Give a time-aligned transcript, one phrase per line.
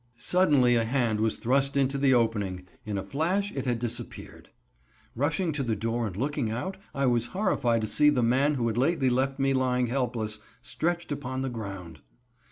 [0.17, 2.65] Suddenly a hand was thrust into the opening!
[2.87, 4.49] In a flash it had disappeared.
[5.15, 8.65] Rushing to the door and looking out I was horrified to see the man who
[8.67, 11.99] had lately left me lying helpless, stretched upon the ground.